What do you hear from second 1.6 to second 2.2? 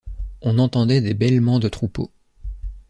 troupeaux.